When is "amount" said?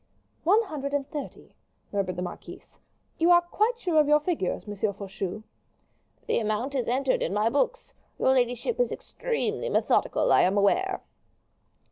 6.39-6.73